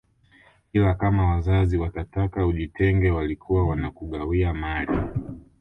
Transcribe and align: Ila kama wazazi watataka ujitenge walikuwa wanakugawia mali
Ila 0.73 0.93
kama 0.95 1.25
wazazi 1.35 1.77
watataka 1.77 2.45
ujitenge 2.47 3.11
walikuwa 3.11 3.67
wanakugawia 3.67 4.53
mali 4.53 4.99